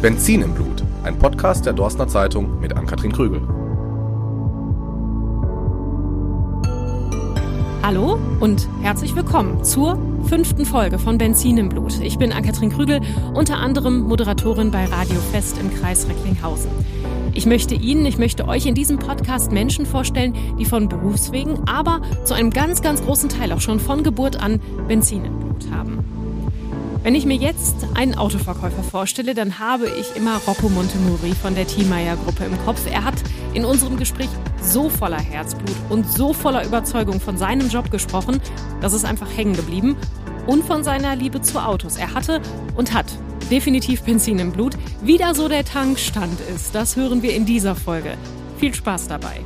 [0.00, 3.40] Benzin im Blut, ein Podcast der Dorstner Zeitung mit Ann-Kathrin Krügel.
[7.82, 9.98] Hallo und herzlich willkommen zur
[10.28, 12.00] fünften Folge von Benzin im Blut.
[12.00, 13.00] Ich bin Ann-Kathrin Krügel,
[13.34, 16.70] unter anderem Moderatorin bei Radio Fest im Kreis Recklinghausen.
[17.34, 22.02] Ich möchte Ihnen, ich möchte euch in diesem Podcast Menschen vorstellen, die von Berufswegen, aber
[22.22, 26.17] zu einem ganz, ganz großen Teil auch schon von Geburt an Benzin im Blut haben.
[27.08, 31.66] Wenn ich mir jetzt einen Autoverkäufer vorstelle, dann habe ich immer Rocco Montemuri von der
[31.66, 32.82] Thiemeyer Gruppe im Kopf.
[32.92, 33.14] Er hat
[33.54, 34.28] in unserem Gespräch
[34.60, 38.42] so voller Herzblut und so voller Überzeugung von seinem Job gesprochen,
[38.82, 39.96] dass es einfach hängen geblieben
[40.46, 41.96] und von seiner Liebe zu Autos.
[41.96, 42.42] Er hatte
[42.76, 43.06] und hat
[43.50, 44.76] definitiv Benzin im Blut.
[45.00, 48.18] Wie da so der Tankstand ist, das hören wir in dieser Folge.
[48.58, 49.40] Viel Spaß dabei.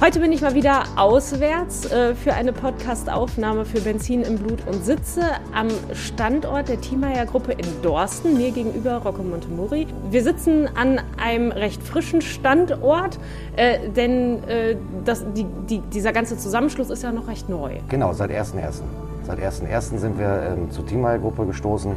[0.00, 4.84] Heute bin ich mal wieder auswärts äh, für eine Podcast-Aufnahme für Benzin im Blut und
[4.84, 9.88] sitze am Standort der Thiemeyer Gruppe in Dorsten, mir gegenüber Rocco Montemori.
[10.08, 13.18] Wir sitzen an einem recht frischen Standort,
[13.56, 17.78] äh, denn äh, das, die, die, dieser ganze Zusammenschluss ist ja noch recht neu.
[17.88, 18.82] Genau, seit 1.1.
[19.24, 19.98] Seit 1.1.
[19.98, 21.92] sind wir ähm, zur Thiemeyer Gruppe gestoßen.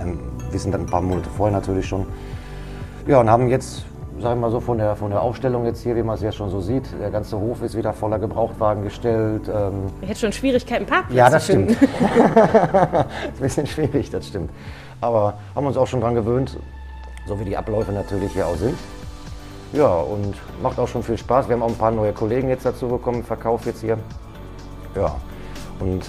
[0.00, 0.20] Ähm,
[0.52, 2.06] wir sind dann ein paar Monate vorher natürlich schon.
[3.08, 3.84] Ja, und haben jetzt
[4.20, 6.36] sagen wir mal so, von der, von der Aufstellung jetzt hier, wie man es jetzt
[6.36, 9.48] schon so sieht, der ganze Hof ist wieder voller Gebrauchtwagen gestellt.
[9.48, 11.70] Ähm ich hätte schon Schwierigkeiten, Parkplatz Ja, das stimmt.
[11.80, 13.06] ist ein
[13.40, 14.50] bisschen schwierig, das stimmt.
[15.00, 16.58] Aber haben uns auch schon dran gewöhnt,
[17.26, 18.78] so wie die Abläufe natürlich hier auch sind.
[19.72, 21.48] Ja, und macht auch schon viel Spaß.
[21.48, 23.98] Wir haben auch ein paar neue Kollegen jetzt dazu bekommen, Verkauf jetzt hier.
[24.94, 25.16] Ja,
[25.80, 26.06] und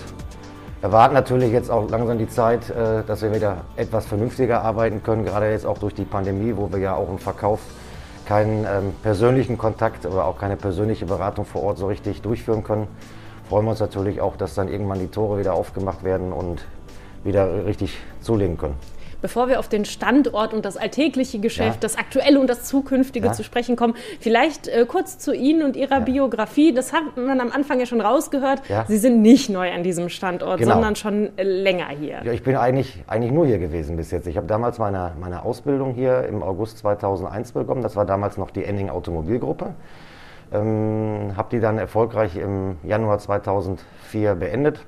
[0.81, 5.25] erwarten natürlich jetzt auch langsam die Zeit, äh, dass wir wieder etwas vernünftiger arbeiten können,
[5.25, 7.59] gerade jetzt auch durch die Pandemie, wo wir ja auch im Verkauf
[8.27, 12.87] keinen ähm, persönlichen Kontakt oder auch keine persönliche Beratung vor Ort so richtig durchführen können,
[13.47, 16.65] freuen wir uns natürlich auch, dass dann irgendwann die Tore wieder aufgemacht werden und
[17.23, 18.75] wieder richtig zulegen können.
[19.21, 21.79] Bevor wir auf den Standort und das alltägliche Geschäft, ja.
[21.81, 23.33] das aktuelle und das zukünftige ja.
[23.33, 25.99] zu sprechen kommen, vielleicht äh, kurz zu Ihnen und Ihrer ja.
[25.99, 26.73] Biografie.
[26.73, 28.61] Das hat man am Anfang ja schon rausgehört.
[28.87, 30.73] Sie sind nicht neu an diesem Standort, genau.
[30.73, 32.21] sondern schon äh, länger hier.
[32.23, 34.27] Ja, ich bin eigentlich, eigentlich nur hier gewesen bis jetzt.
[34.27, 37.81] Ich habe damals meine, meine Ausbildung hier im August 2001 bekommen.
[37.81, 39.73] Das war damals noch die Enning Automobilgruppe.
[40.53, 44.79] Ähm, habe die dann erfolgreich im Januar 2004 beendet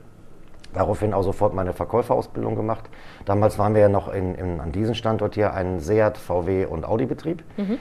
[0.73, 2.89] Daraufhin auch sofort meine Verkäuferausbildung gemacht.
[3.25, 6.85] Damals waren wir ja noch in, in, an diesem Standort hier ein Seat, VW und
[6.85, 7.43] Audi-Betrieb.
[7.57, 7.79] Mhm.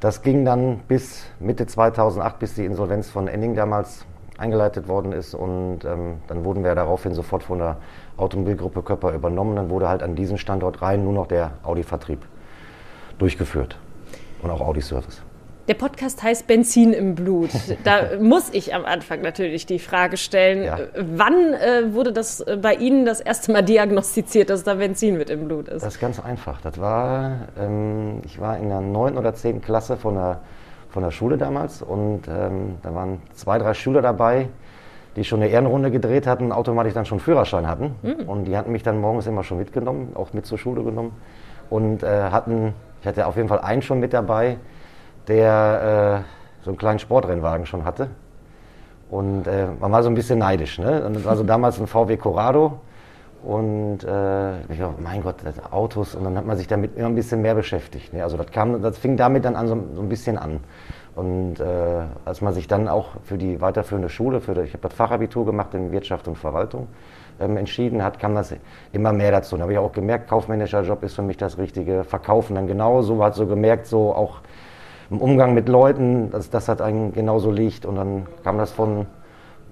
[0.00, 4.06] Das ging dann bis Mitte 2008, bis die Insolvenz von Enning damals
[4.38, 5.34] eingeleitet worden ist.
[5.34, 7.76] Und ähm, dann wurden wir daraufhin sofort von der
[8.16, 9.56] Automobilgruppe Köpper übernommen.
[9.56, 12.20] Dann wurde halt an diesem Standort rein nur noch der Audi-Vertrieb
[13.18, 13.78] durchgeführt
[14.42, 15.22] und auch Audi-Service.
[15.66, 17.48] Der Podcast heißt Benzin im Blut.
[17.84, 20.78] Da muss ich am Anfang natürlich die Frage stellen, ja.
[20.94, 25.30] wann äh, wurde das äh, bei Ihnen das erste Mal diagnostiziert, dass da Benzin mit
[25.30, 25.82] im Blut ist?
[25.82, 26.60] Das ist ganz einfach.
[26.60, 29.16] Das war, ähm, ich war in der 9.
[29.16, 29.62] oder 10.
[29.62, 30.40] Klasse von der,
[30.90, 34.48] von der Schule damals und ähm, da waren zwei, drei Schüler dabei,
[35.16, 37.94] die schon eine Ehrenrunde gedreht hatten und automatisch dann schon Führerschein hatten.
[38.02, 38.28] Mhm.
[38.28, 41.12] Und die hatten mich dann morgens immer schon mitgenommen, auch mit zur Schule genommen
[41.70, 44.58] und äh, hatten, ich hatte auf jeden Fall einen schon mit dabei,
[45.28, 48.08] der äh, so einen kleinen Sportrennwagen schon hatte.
[49.10, 50.78] Und äh, man war so ein bisschen neidisch.
[50.78, 51.04] Ne?
[51.04, 52.80] Und das war so damals ein VW Corrado.
[53.44, 55.36] Und äh, ich dachte, mein Gott,
[55.70, 56.14] Autos.
[56.14, 58.14] Und dann hat man sich damit immer ein bisschen mehr beschäftigt.
[58.14, 58.22] Ne?
[58.22, 60.60] Also das, kam, das fing damit dann an, so, so ein bisschen an.
[61.14, 61.64] Und äh,
[62.24, 65.74] als man sich dann auch für die weiterführende Schule, für ich habe das Fachabitur gemacht
[65.74, 66.88] in Wirtschaft und Verwaltung,
[67.38, 68.54] ähm, entschieden hat, kam das
[68.92, 69.56] immer mehr dazu.
[69.56, 72.04] Da habe ich auch gemerkt, kaufmännischer Job ist für mich das Richtige.
[72.04, 74.40] Verkaufen dann genauso, hat so gemerkt, so auch
[75.10, 77.86] im Umgang mit Leuten, dass das hat einen genauso liegt.
[77.86, 79.06] Und dann kam das von,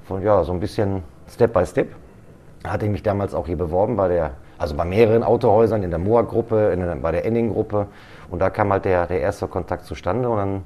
[0.04, 1.88] von ja, so ein bisschen Step by Step.
[2.64, 5.98] Hatte ich mich damals auch hier beworben bei der, also bei mehreren Autohäusern, in der
[5.98, 7.86] Moa-Gruppe, bei der Enning-Gruppe.
[8.30, 10.62] Und da kam halt der, der erste Kontakt zustande und dann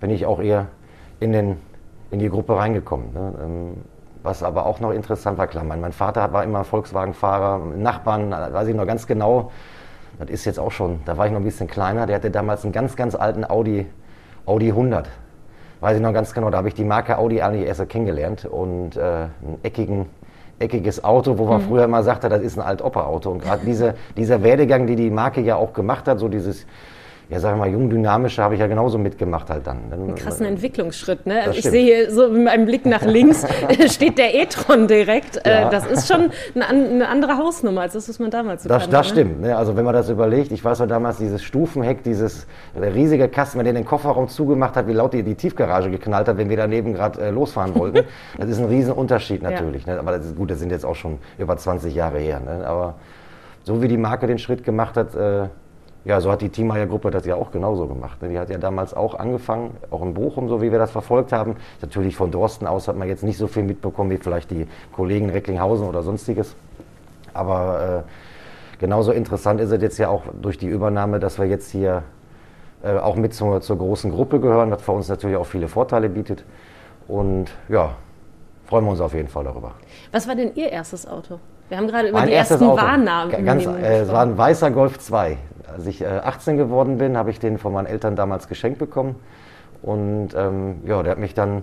[0.00, 0.66] bin ich auch eher
[1.20, 1.56] in, den,
[2.10, 3.12] in die Gruppe reingekommen.
[3.14, 3.34] Ne?
[3.42, 3.76] Ähm,
[4.22, 8.68] was aber auch noch interessant war, klar, mein, mein Vater war immer Volkswagen-Fahrer, Nachbarn, weiß
[8.68, 9.50] ich noch ganz genau,
[10.24, 12.64] das ist jetzt auch schon, da war ich noch ein bisschen kleiner, der hatte damals
[12.64, 13.86] einen ganz, ganz alten Audi,
[14.46, 15.08] Audi 100.
[15.80, 18.96] Weiß ich noch ganz genau, da habe ich die Marke Audi eigentlich erst kennengelernt und
[18.96, 20.06] äh, einen eckigen,
[20.60, 21.66] eckiges Auto, wo man mhm.
[21.66, 23.30] früher immer sagte, das ist ein Alt-Opa-Auto.
[23.30, 26.66] Und gerade diese, dieser Werdegang, die die Marke ja auch gemacht hat, so dieses
[27.28, 29.78] ja, sag mal, jung dynamische habe ich ja genauso mitgemacht halt dann.
[29.90, 31.44] Einen krassen Entwicklungsschritt, ne?
[31.52, 33.46] Ich sehe hier so mit meinem Blick nach links
[33.86, 35.44] steht der e-tron direkt.
[35.46, 35.68] Äh, ja.
[35.70, 39.06] Das ist schon eine andere Hausnummer als das, was man damals so Das, kannte, das
[39.06, 39.12] ne?
[39.12, 39.40] stimmt.
[39.40, 39.56] Ne?
[39.56, 42.46] Also wenn man das überlegt, ich weiß noch damals dieses Stufenheck, dieses
[42.76, 46.36] riesige Kasten, wenn der den Kofferraum zugemacht hat, wie laut die, die Tiefgarage geknallt hat,
[46.36, 48.06] wenn wir daneben gerade äh, losfahren wollten.
[48.38, 49.86] das ist ein Riesenunterschied natürlich.
[49.86, 49.94] Ja.
[49.94, 50.00] Ne?
[50.00, 52.40] Aber das ist gut, das sind jetzt auch schon über 20 Jahre her.
[52.40, 52.66] Ne?
[52.66, 52.94] Aber
[53.64, 55.48] so wie die Marke den Schritt gemacht hat, äh,
[56.04, 58.20] ja, so hat die Teameier-Gruppe das ja auch genauso gemacht.
[58.22, 58.30] Ne?
[58.30, 61.56] Die hat ja damals auch angefangen, auch in Bochum, so wie wir das verfolgt haben.
[61.80, 65.26] Natürlich von Dorsten aus hat man jetzt nicht so viel mitbekommen wie vielleicht die Kollegen
[65.26, 66.56] in Recklinghausen oder sonstiges.
[67.34, 71.70] Aber äh, genauso interessant ist es jetzt ja auch durch die Übernahme, dass wir jetzt
[71.70, 72.02] hier
[72.82, 76.08] äh, auch mit zur, zur großen Gruppe gehören, was für uns natürlich auch viele Vorteile
[76.08, 76.44] bietet.
[77.06, 77.94] Und ja,
[78.66, 79.72] freuen wir uns auf jeden Fall darüber.
[80.10, 81.38] Was war denn Ihr erstes Auto?
[81.68, 82.76] Wir haben gerade über mein die ersten Auto.
[82.76, 83.44] Wahrnahmen.
[83.44, 85.38] Ganz, äh, es war ein weißer Golf 2
[85.72, 89.16] als ich äh, 18 geworden bin, habe ich den von meinen Eltern damals geschenkt bekommen.
[89.82, 91.62] Und ähm, ja, der hat mich dann,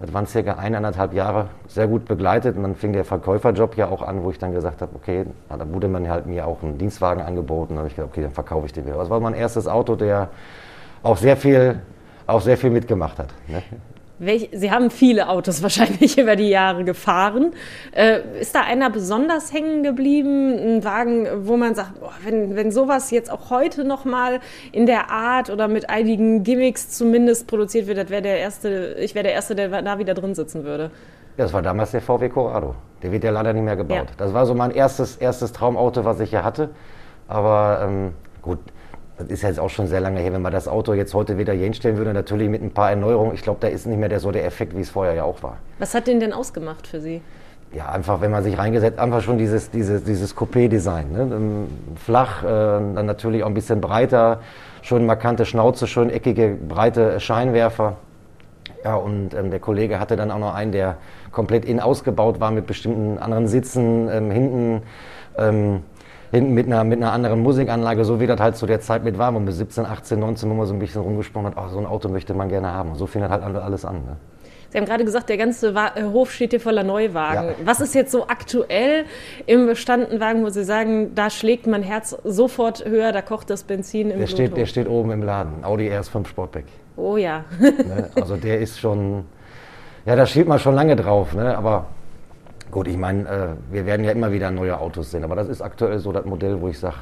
[0.00, 2.56] das waren circa eineinhalb Jahre, sehr gut begleitet.
[2.56, 5.72] Und dann fing der Verkäuferjob ja auch an, wo ich dann gesagt habe, okay, da
[5.72, 7.74] wurde man halt mir auch einen Dienstwagen angeboten.
[7.74, 8.96] Dann habe ich gesagt, okay, dann verkaufe ich den wieder.
[8.96, 10.28] Das war mein erstes Auto, der
[11.02, 11.80] auch sehr viel,
[12.26, 13.32] auch sehr viel mitgemacht hat.
[13.46, 13.62] Ne?
[14.18, 17.52] Welch, Sie haben viele Autos wahrscheinlich über die Jahre gefahren.
[17.92, 20.58] Äh, ist da einer besonders hängen geblieben?
[20.58, 24.40] Ein Wagen, wo man sagt, boah, wenn, wenn sowas jetzt auch heute nochmal
[24.72, 29.14] in der Art oder mit einigen Gimmicks zumindest produziert wird, das wäre der erste, ich
[29.14, 30.90] wäre der Erste, der da wieder drin sitzen würde.
[31.36, 32.74] Ja, das war damals der VW Corrado.
[33.02, 34.08] Der wird ja leider nicht mehr gebaut.
[34.08, 34.16] Ja.
[34.16, 36.70] Das war so mein erstes, erstes Traumauto, was ich ja hatte.
[37.28, 38.58] Aber ähm, gut,
[39.18, 41.52] das ist jetzt auch schon sehr lange her, wenn man das Auto jetzt heute wieder
[41.52, 43.34] hier hinstellen würde, natürlich mit ein paar Erneuerungen.
[43.34, 45.42] Ich glaube, da ist nicht mehr der, so der Effekt, wie es vorher ja auch
[45.42, 45.56] war.
[45.78, 47.22] Was hat den denn ausgemacht für Sie?
[47.72, 51.12] Ja, einfach, wenn man sich reingesetzt, einfach schon dieses, dieses, dieses Coupé-Design.
[51.12, 51.20] Ne?
[51.20, 51.66] Ähm,
[51.96, 54.40] flach, äh, dann natürlich auch ein bisschen breiter,
[54.82, 57.96] schön markante Schnauze, schön eckige, breite Scheinwerfer.
[58.84, 60.96] Ja, und ähm, der Kollege hatte dann auch noch einen, der
[61.32, 64.82] komplett in ausgebaut war mit bestimmten anderen Sitzen, ähm, hinten.
[65.36, 65.82] Ähm,
[66.30, 69.18] hinten mit einer, mit einer anderen Musikanlage, so wie das halt zu der Zeit mit
[69.18, 71.78] war, wo man 17, 18, 19 wo man so ein bisschen rumgesprungen hat, oh, so
[71.78, 72.90] ein Auto möchte man gerne haben.
[72.90, 73.96] Und so fing das halt alles an.
[73.96, 74.16] Ne?
[74.70, 77.48] Sie haben gerade gesagt, der ganze äh, Hof steht hier voller Neuwagen.
[77.48, 77.54] Ja.
[77.64, 79.04] Was ist jetzt so aktuell
[79.46, 83.62] im bestandenen Wagen, wo Sie sagen, da schlägt mein Herz sofort höher, da kocht das
[83.62, 86.64] Benzin im der steht, Der steht oben im Laden, Audi RS5 Sportback.
[86.96, 87.44] Oh ja.
[87.60, 88.10] ne?
[88.16, 89.24] Also der ist schon,
[90.04, 91.56] ja, da steht man schon lange drauf, ne?
[91.56, 91.86] aber
[92.70, 95.62] Gut, ich meine, äh, wir werden ja immer wieder neue Autos sehen, aber das ist
[95.62, 96.96] aktuell so das Modell, wo ich sage,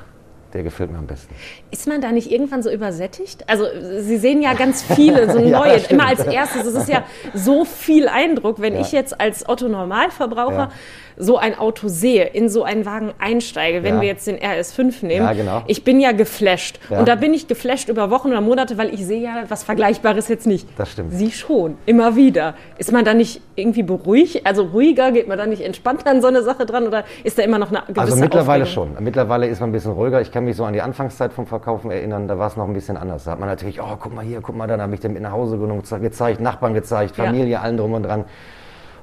[0.55, 1.35] der gefällt mir am besten.
[1.73, 3.45] Ist man da nicht irgendwann so übersättigt?
[3.49, 3.65] Also
[4.01, 6.67] Sie sehen ja ganz viele, so neue, ja, immer als erstes.
[6.67, 7.03] Es ist ja
[7.35, 8.81] so viel Eindruck, wenn ja.
[8.81, 10.71] ich jetzt als Otto Normalverbraucher ja
[11.17, 15.37] so ein Auto sehe, in so einen Wagen einsteige, wenn wir jetzt den RS5 nehmen,
[15.37, 15.63] genau.
[15.67, 16.81] ich bin ja geflasht.
[16.91, 20.29] Und da bin ich geflasht über Wochen oder Monate, weil ich sehe ja was Vergleichbares
[20.29, 20.67] jetzt nicht.
[20.77, 21.13] Das stimmt.
[21.13, 22.55] Sie schon, immer wieder.
[22.79, 26.29] Ist man da nicht irgendwie beruhigt, also ruhiger, geht man da nicht entspannter an so
[26.29, 28.95] eine Sache dran oder ist da immer noch eine gewisse Also mittlerweile Aufregung?
[28.95, 29.05] schon.
[29.05, 30.21] Mittlerweile ist man ein bisschen ruhiger.
[30.21, 32.75] Ich kann mich so an die Anfangszeit vom Verkaufen erinnern, da war es noch ein
[32.75, 33.25] bisschen anders.
[33.25, 35.13] Da hat man natürlich, oh, guck mal hier, guck mal da, da habe ich den
[35.13, 38.25] mit nach Hause genommen, gezeigt, Nachbarn gezeigt, Familie, allen drum und dran.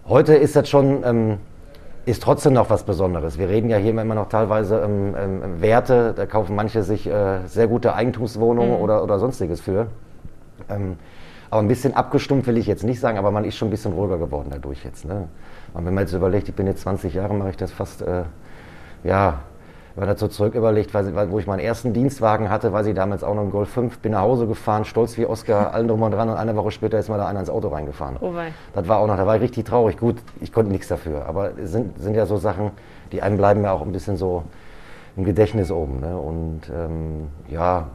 [0.07, 1.03] Heute ist das schon...
[1.03, 1.38] Ähm,
[2.05, 3.38] ist trotzdem noch was Besonderes.
[3.38, 7.45] Wir reden ja hier immer noch teilweise ähm, ähm, Werte, da kaufen manche sich äh,
[7.45, 8.81] sehr gute Eigentumswohnungen mhm.
[8.81, 9.88] oder, oder sonstiges für.
[10.69, 10.97] Ähm,
[11.49, 13.93] aber ein bisschen abgestumpft will ich jetzt nicht sagen, aber man ist schon ein bisschen
[13.93, 15.05] ruhiger geworden dadurch jetzt.
[15.05, 15.27] Ne?
[15.73, 18.23] Und wenn man jetzt überlegt, ich bin jetzt 20 Jahre, mache ich das fast, äh,
[19.03, 19.39] ja,
[19.95, 23.35] wenn man so zurück überlegt, wo ich meinen ersten Dienstwagen hatte, weiß ich damals auch
[23.35, 26.29] noch einen Golf 5, bin nach Hause gefahren, stolz wie Oscar, allen drum und dran
[26.29, 28.17] und eine Woche später ist mal da einer ins Auto reingefahren.
[28.21, 28.53] Oh wei.
[28.73, 29.97] Das war auch noch, da war ich richtig traurig.
[29.97, 32.71] Gut, ich konnte nichts dafür, aber es sind, sind ja so Sachen,
[33.11, 34.43] die einem bleiben ja auch ein bisschen so
[35.17, 36.00] im Gedächtnis oben.
[36.00, 36.17] Ne?
[36.17, 37.88] Und ähm, ja,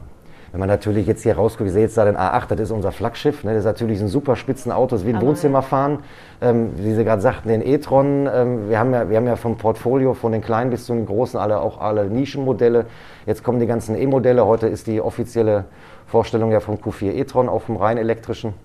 [0.57, 2.91] wenn man natürlich jetzt hier rausguckt, ich sehe jetzt da den A8, das ist unser
[2.91, 3.51] Flaggschiff, ne?
[3.51, 5.99] das ist natürlich ein super Spitzenauto, das ist wie ein Wohnzimmer fahren.
[6.41, 9.59] Ähm, wie Sie gerade sagten, den e-tron, ähm, wir, haben ja, wir haben ja vom
[9.59, 12.87] Portfolio, von den kleinen bis zu den großen, alle auch alle Nischenmodelle.
[13.27, 15.65] Jetzt kommen die ganzen E-Modelle, heute ist die offizielle
[16.07, 18.55] Vorstellung ja vom Q4 e-tron auf dem rein elektrischen.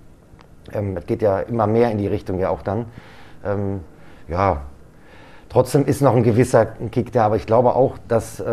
[0.73, 2.87] Ähm, das geht ja immer mehr in die Richtung ja auch dann.
[3.45, 3.81] Ähm,
[4.29, 4.63] ja,
[5.53, 8.45] Trotzdem ist noch ein gewisser Kick da, aber ich glaube auch, dass äh,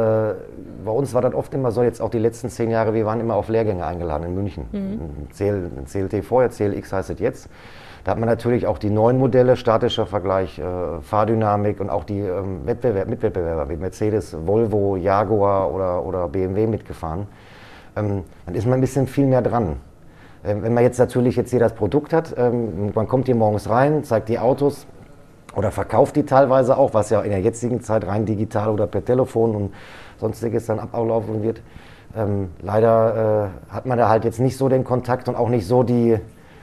[0.83, 3.21] bei uns war das oft immer so, jetzt auch die letzten zehn Jahre, wir waren
[3.21, 4.65] immer auf Lehrgänge eingeladen in München.
[4.73, 5.29] Mhm.
[5.33, 7.49] CL, CLT vorher, CLX heißt es jetzt.
[8.03, 12.19] Da hat man natürlich auch die neuen Modelle, statischer Vergleich, äh, Fahrdynamik und auch die
[12.19, 17.27] ähm, Wettbewerb, Mitwettbewerber wie Mercedes, Volvo, Jaguar oder, oder BMW mitgefahren.
[17.95, 19.77] Ähm, dann ist man ein bisschen viel mehr dran.
[20.43, 23.69] Ähm, wenn man jetzt natürlich jetzt hier das Produkt hat, ähm, man kommt hier morgens
[23.69, 24.85] rein, zeigt die Autos,
[25.59, 29.03] oder verkauft die teilweise auch, was ja in der jetzigen Zeit rein digital oder per
[29.03, 29.73] Telefon und
[30.17, 31.61] sonstiges dann ablaufen wird.
[32.15, 35.67] Ähm, leider äh, hat man da halt jetzt nicht so den Kontakt und auch nicht
[35.67, 36.17] so die,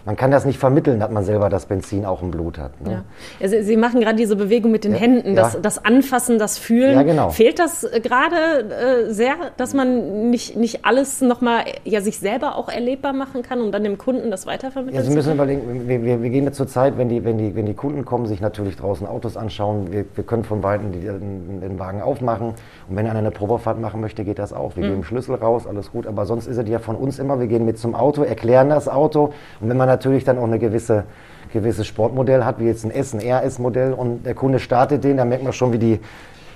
[0.06, 2.80] man kann das nicht vermitteln, dass man selber das Benzin auch im Blut hat.
[2.80, 2.92] Ne?
[2.92, 3.04] Ja.
[3.42, 5.60] Also Sie machen gerade diese Bewegung mit den ja, Händen, das, ja.
[5.60, 7.04] das Anfassen, das Fühlen.
[7.04, 7.30] Genau.
[7.30, 12.54] Fehlt das äh, gerade äh, sehr, dass man nicht, nicht alles nochmal ja, sich selber
[12.54, 16.04] auch erlebbar machen kann, um dann dem Kunden das weitervermitteln ja, Sie müssen überlegen, wir,
[16.04, 18.40] wir, wir gehen jetzt zur Zeit, wenn die, wenn, die, wenn die Kunden kommen, sich
[18.40, 22.50] natürlich draußen Autos anschauen, wir, wir können von Weitem den, den Wagen aufmachen
[22.88, 24.76] und wenn einer eine Probefahrt machen möchte, geht das auch.
[24.76, 24.88] Wir mhm.
[24.90, 27.64] geben Schlüssel raus, alles gut, aber sonst ist es ja von uns immer, wir gehen
[27.64, 31.04] mit zum Auto, erklären das Auto und wenn man natürlich dann auch eine gewisse
[31.52, 35.28] gewisses Sportmodell hat, wie jetzt ein S, ein RS-Modell und der Kunde startet den, dann
[35.28, 36.00] merkt man schon, wie die,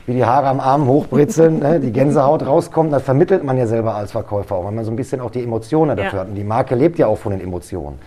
[0.07, 2.93] wie die Haare am Arm hochbritzeln, ne, die Gänsehaut rauskommt.
[2.93, 5.43] Das vermittelt man ja selber als Verkäufer auch, weil man so ein bisschen auch die
[5.43, 6.21] Emotionen dafür ja.
[6.21, 6.29] hat.
[6.29, 7.99] Und die Marke lebt ja auch von den Emotionen.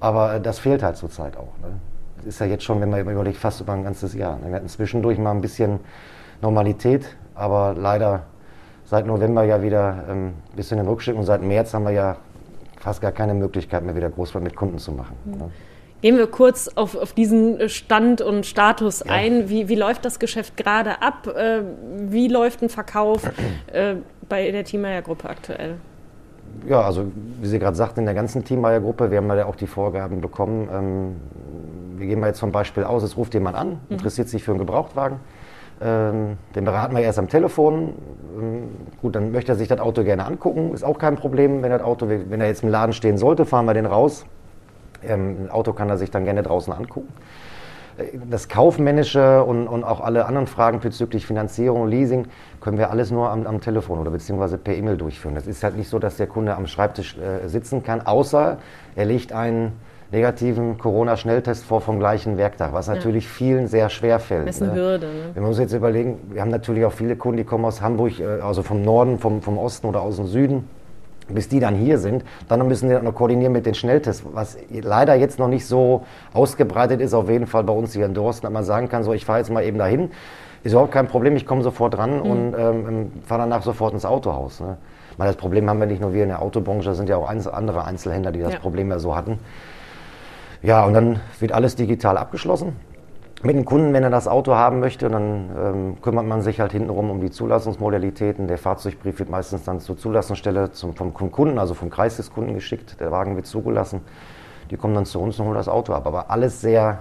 [0.00, 1.56] Aber äh, das fehlt halt zurzeit auch.
[1.62, 1.74] Ne?
[2.16, 4.38] Das ist ja jetzt schon, wenn man überlegt, fast über ein ganzes Jahr.
[4.44, 5.80] Wir hatten zwischendurch mal ein bisschen
[6.42, 8.22] Normalität, aber leider
[8.84, 12.16] seit November ja wieder ähm, ein bisschen den Rückschritt und seit März haben wir ja
[12.80, 15.16] fast gar keine Möglichkeit mehr, wieder groß mit Kunden zu machen.
[15.24, 15.32] Mhm.
[15.32, 15.50] Ne?
[16.02, 19.12] Gehen wir kurz auf, auf diesen Stand und Status ja.
[19.12, 19.50] ein.
[19.50, 21.26] Wie, wie läuft das Geschäft gerade ab?
[21.26, 21.60] Äh,
[22.08, 23.22] wie läuft ein Verkauf
[23.72, 23.96] äh,
[24.28, 25.76] bei der Thiemeyer-Gruppe aktuell?
[26.66, 29.66] Ja, also wie Sie gerade sagten, in der ganzen Thiemeyer-Gruppe, wir haben ja auch die
[29.66, 30.68] Vorgaben bekommen.
[30.72, 31.16] Ähm,
[31.98, 33.76] wir gehen mal jetzt zum Beispiel aus, es ruft jemand an, mhm.
[33.90, 35.20] interessiert sich für einen Gebrauchtwagen.
[35.82, 37.94] Ähm, den beraten wir erst am Telefon.
[38.38, 38.68] Ähm,
[39.00, 41.62] gut, dann möchte er sich das Auto gerne angucken, ist auch kein Problem.
[41.62, 44.26] Wenn das Auto, wenn er jetzt im Laden stehen sollte, fahren wir den raus.
[45.02, 47.08] Ähm, ein Auto kann er sich dann gerne draußen angucken.
[47.96, 52.26] Äh, das Kaufmännische und, und auch alle anderen Fragen bezüglich Finanzierung Leasing
[52.60, 55.34] können wir alles nur am, am Telefon oder beziehungsweise per E-Mail durchführen.
[55.36, 58.58] Es ist halt nicht so, dass der Kunde am Schreibtisch äh, sitzen kann, außer
[58.96, 59.72] er legt einen
[60.12, 63.30] negativen Corona-Schnelltest vor vom gleichen Werktag, was natürlich ja.
[63.30, 64.48] vielen sehr schwer fällt.
[64.48, 64.78] Das ist eine ne?
[64.78, 65.06] Hürde.
[65.06, 65.34] Ne?
[65.34, 68.40] Wir müssen jetzt überlegen, wir haben natürlich auch viele Kunden, die kommen aus Hamburg, äh,
[68.40, 70.68] also vom Norden, vom, vom Osten oder aus dem Süden
[71.32, 75.14] bis die dann hier sind, dann müssen die noch koordinieren mit den Schnelltests, was leider
[75.14, 78.52] jetzt noch nicht so ausgebreitet ist, auf jeden Fall bei uns hier in Dorsten, dass
[78.52, 80.10] man sagen kann, so ich fahre jetzt mal eben dahin,
[80.62, 82.22] ist überhaupt kein Problem, ich komme sofort ran mhm.
[82.22, 84.60] und ähm, ähm fahre danach sofort ins Autohaus.
[84.60, 84.76] Ne?
[85.16, 87.28] Weil das Problem haben wir nicht nur wir in der Autobranche, da sind ja auch
[87.28, 88.58] andere Einzelhändler, die das ja.
[88.58, 89.38] Problem ja so hatten.
[90.62, 92.76] Ja, und dann wird alles digital abgeschlossen
[93.42, 96.72] mit dem Kunden, wenn er das Auto haben möchte, dann ähm, kümmert man sich halt
[96.72, 98.48] hintenrum um die Zulassungsmodalitäten.
[98.48, 102.52] Der Fahrzeugbrief wird meistens dann zur Zulassungsstelle zum, vom, Kunden, also vom Kreis des Kunden
[102.52, 103.00] geschickt.
[103.00, 104.02] Der Wagen wird zugelassen.
[104.70, 106.06] Die kommen dann zu uns und holen das Auto ab.
[106.06, 107.00] Aber alles sehr,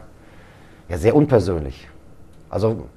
[0.87, 1.89] ja, sehr unpersönlich.
[2.49, 2.87] Also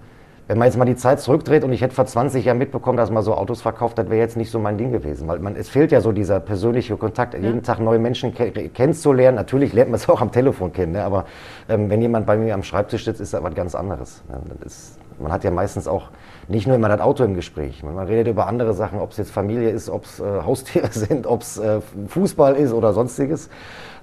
[0.49, 3.11] wenn man jetzt mal die Zeit zurückdreht und ich hätte vor 20 Jahren mitbekommen, dass
[3.11, 5.29] man so Autos verkauft, das wäre jetzt nicht so mein Ding gewesen.
[5.29, 7.41] Weil man, es fehlt ja so dieser persönliche Kontakt, ja.
[7.41, 9.37] jeden Tag neue Menschen ke kennenzulernen.
[9.37, 11.05] Natürlich lernt man es auch am Telefon kennen, ne?
[11.05, 11.27] aber
[11.69, 14.23] ähm, wenn jemand bei mir am Schreibtisch sitzt, ist das was ganz anderes.
[14.29, 14.41] Ne?
[14.65, 16.09] Ist, man hat ja meistens auch
[16.49, 17.83] nicht nur immer das Auto im Gespräch.
[17.85, 21.27] Man redet über andere Sachen, ob es jetzt Familie ist, ob es äh, Haustiere sind,
[21.27, 23.49] ob es äh, Fußball ist oder sonstiges.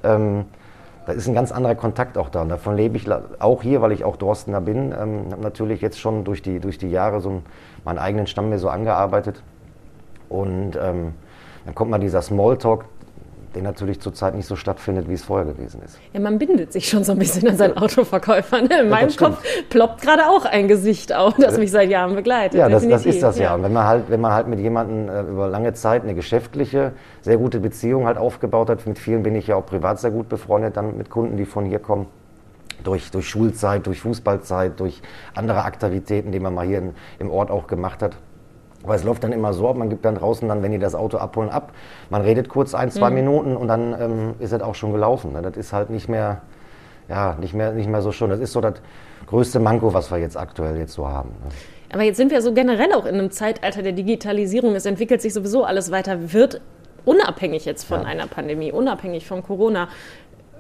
[0.03, 0.45] Ähm,
[1.09, 2.43] da ist ein ganz anderer Kontakt auch da.
[2.43, 3.07] Und davon lebe ich
[3.39, 4.91] auch hier, weil ich auch Dorstener bin.
[4.91, 7.41] Ähm, habe natürlich jetzt schon durch die, durch die Jahre so
[7.83, 9.41] meinen eigenen Stamm mir so angearbeitet.
[10.29, 11.15] Und ähm,
[11.65, 12.85] dann kommt mal dieser Smalltalk,
[13.55, 15.97] der natürlich zurzeit nicht so stattfindet, wie es vorher gewesen ist.
[16.13, 18.61] Ja, man bindet sich schon so ein bisschen an seinen Autoverkäufer.
[18.61, 18.65] Ne?
[18.65, 22.59] In ja, meinem Kopf ploppt gerade auch ein Gesicht auf, das mich seit Jahren begleitet.
[22.59, 23.45] Ja, das, das, ist das ja.
[23.45, 23.55] ja.
[23.55, 26.93] Und wenn man halt, wenn man halt mit jemandem äh, über lange Zeit eine geschäftliche,
[27.21, 30.29] sehr gute Beziehung halt aufgebaut hat, mit vielen bin ich ja auch privat sehr gut
[30.29, 32.05] befreundet, dann mit Kunden, die von hier kommen,
[32.83, 35.01] durch, durch Schulzeit, durch Fußballzeit, durch
[35.33, 38.15] andere Aktivitäten, die man mal hier in, im Ort auch gemacht hat
[38.83, 40.95] aber es läuft dann immer so ab, man gibt dann draußen dann, wenn die das
[40.95, 41.73] Auto abholen, ab.
[42.09, 43.15] Man redet kurz ein, zwei mhm.
[43.15, 45.33] Minuten und dann ähm, ist es auch schon gelaufen.
[45.33, 45.41] Ne?
[45.41, 46.41] Das ist halt nicht mehr,
[47.09, 48.29] ja, nicht mehr, nicht mehr so schön.
[48.29, 48.75] Das ist so das
[49.27, 51.29] größte Manko, was wir jetzt aktuell jetzt so haben.
[51.29, 51.51] Ne?
[51.91, 54.75] Aber jetzt sind wir so generell auch in einem Zeitalter der Digitalisierung.
[54.75, 56.61] Es entwickelt sich sowieso alles weiter, wird
[57.03, 58.07] unabhängig jetzt von ja.
[58.07, 59.89] einer Pandemie, unabhängig von Corona.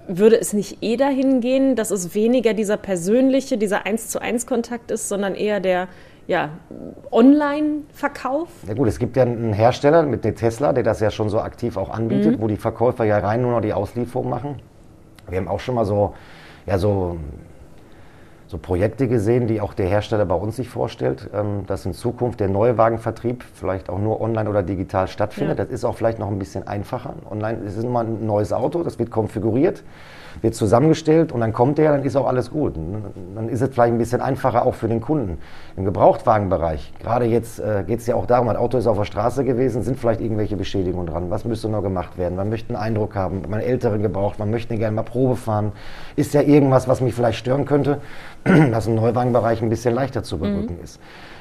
[0.07, 4.47] Würde es nicht eh dahin gehen, dass es weniger dieser persönliche, dieser Eins zu eins
[4.47, 5.87] Kontakt ist, sondern eher der
[6.29, 6.51] ja,
[7.11, 8.49] Online-Verkauf?
[8.67, 11.39] Ja gut, es gibt ja einen Hersteller mit dem Tesla, der das ja schon so
[11.39, 12.41] aktiv auch anbietet, mhm.
[12.41, 14.61] wo die Verkäufer ja rein nur noch die Auslieferung machen.
[15.27, 16.13] Wir haben auch schon mal so,
[16.67, 17.17] ja, so,
[18.45, 22.39] so Projekte gesehen, die auch der Hersteller bei uns sich vorstellt, ähm, dass in Zukunft
[22.39, 25.57] der Neuwagenvertrieb vielleicht auch nur online oder digital stattfindet.
[25.57, 25.65] Ja.
[25.65, 27.15] Das ist auch vielleicht noch ein bisschen einfacher.
[27.31, 29.83] Online ist immer ein neues Auto, das wird konfiguriert
[30.41, 32.75] wird zusammengestellt und dann kommt der, dann ist auch alles gut.
[33.35, 35.37] Dann ist es vielleicht ein bisschen einfacher auch für den Kunden.
[35.75, 39.05] Im Gebrauchtwagenbereich, gerade jetzt äh, geht es ja auch darum, das Auto ist auf der
[39.05, 41.29] Straße gewesen, sind vielleicht irgendwelche Beschädigungen dran.
[41.29, 42.35] Was müsste noch gemacht werden?
[42.35, 45.71] Man möchte einen Eindruck haben, man älteren gebraucht, man möchte gerne mal Probe fahren.
[46.15, 47.99] Ist ja irgendwas, was mich vielleicht stören könnte,
[48.43, 50.83] was im Neuwagenbereich ein bisschen leichter zu überbrücken mhm.
[50.83, 50.99] ist.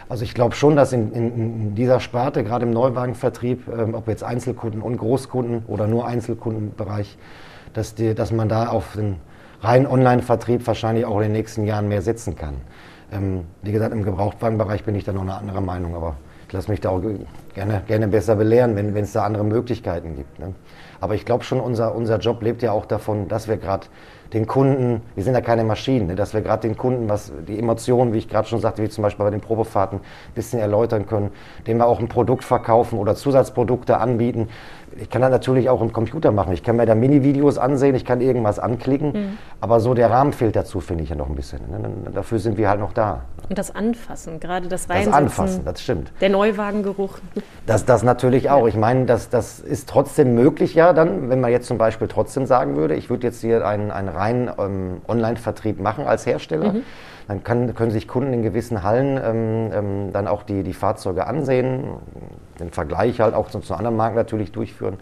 [0.08, 4.08] Also ich glaube schon, dass in, in, in, dieser Sparte, gerade im Neuwagenvertrieb, ähm, ob
[4.08, 7.18] jetzt Einzelkunden und Großkunden oder nur Einzelkundenbereich,
[7.72, 9.16] dass, die, dass man da auf den
[9.60, 12.54] reinen Online-Vertrieb wahrscheinlich auch in den nächsten Jahren mehr setzen kann.
[13.12, 16.70] Ähm, wie gesagt, im Gebrauchtwagenbereich bin ich da noch eine andere Meinung, aber ich lasse
[16.70, 17.02] mich da auch
[17.54, 20.38] gerne, gerne besser belehren, wenn es da andere Möglichkeiten gibt.
[20.38, 20.54] Ne?
[21.00, 23.86] Aber ich glaube schon, unser, unser Job lebt ja auch davon, dass wir gerade
[24.32, 27.58] den Kunden, wir sind ja keine Maschinen, ne, dass wir gerade den Kunden, was die
[27.58, 31.06] Emotionen, wie ich gerade schon sagte, wie zum Beispiel bei den Probefahrten, ein bisschen erläutern
[31.06, 31.30] können,
[31.66, 34.48] denen wir auch ein Produkt verkaufen oder Zusatzprodukte anbieten,
[34.96, 36.52] ich kann das natürlich auch im Computer machen.
[36.52, 39.38] Ich kann mir da Mini-Videos ansehen, ich kann irgendwas anklicken, mhm.
[39.60, 41.60] aber so der Rahmen fehlt dazu, finde ich ja noch ein bisschen.
[41.70, 42.12] Ne?
[42.14, 43.22] Dafür sind wir halt noch da.
[43.48, 45.12] Und das Anfassen, gerade das Reinsetzen.
[45.12, 46.12] Das Anfassen, das stimmt.
[46.20, 47.18] Der Neuwagengeruch.
[47.66, 48.66] Das, das natürlich auch.
[48.66, 52.46] Ich meine, das, das ist trotzdem möglich, ja, dann, wenn man jetzt zum Beispiel trotzdem
[52.46, 56.72] sagen würde, ich würde jetzt hier einen, einen reinen ähm, Online-Vertrieb machen als Hersteller.
[56.72, 56.82] Mhm
[57.28, 61.26] dann kann, können sich Kunden in gewissen Hallen ähm, ähm, dann auch die, die Fahrzeuge
[61.26, 61.84] ansehen,
[62.58, 64.96] den Vergleich halt auch zu, zu anderen Marken natürlich durchführen,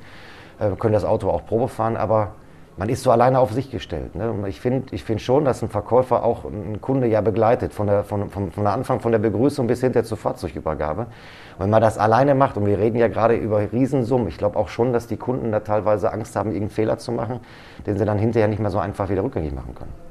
[0.58, 2.32] äh, können das Auto auch Probe fahren, aber
[2.76, 4.16] man ist so alleine auf sich gestellt.
[4.16, 4.34] Ne?
[4.48, 8.04] Ich finde ich find schon, dass ein Verkäufer auch einen Kunde ja begleitet, von der,
[8.04, 11.02] von, von, von der Anfang, von der Begrüßung bis hinter zur Fahrzeugübergabe.
[11.02, 14.58] Und wenn man das alleine macht, und wir reden ja gerade über Riesensummen, ich glaube
[14.58, 17.40] auch schon, dass die Kunden da teilweise Angst haben, irgendeinen Fehler zu machen,
[17.86, 20.05] den sie dann hinterher nicht mehr so einfach wieder rückgängig machen können.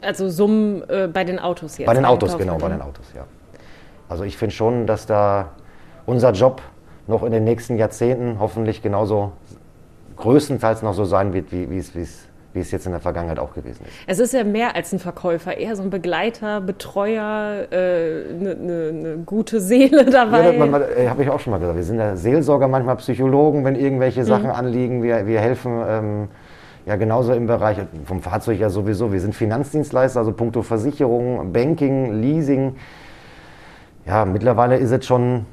[0.00, 1.86] Also Summen äh, bei den Autos jetzt?
[1.86, 3.24] Bei den Autos, genau, bei den Autos, ja.
[4.08, 5.50] Also ich finde schon, dass da
[6.06, 6.62] unser Job
[7.06, 9.32] noch in den nächsten Jahrzehnten hoffentlich genauso
[10.16, 13.84] größtenteils noch so sein wird, wie, es, wie, es, jetzt in der Vergangenheit auch gewesen
[13.84, 13.92] ist.
[14.06, 18.54] Es ist ja mehr als ein Verkäufer, eher so ein Begleiter, Betreuer, eine äh, ne,
[18.54, 20.56] ne, ne gute Seele dabei.
[20.56, 21.76] Ja, äh, habe ich auch schon mal gesagt.
[21.76, 24.52] Wir sind ja Seelsorger, manchmal Psychologen, wenn irgendwelche Sachen mhm.
[24.52, 25.02] anliegen.
[25.02, 25.82] Wir, wir helfen.
[25.86, 26.28] Ähm,
[26.86, 29.12] ja, genauso im Bereich vom Fahrzeug ja sowieso.
[29.12, 32.76] Wir sind Finanzdienstleister, also puncto Versicherung, Banking, Leasing.
[34.06, 35.46] Ja, mittlerweile ist es schon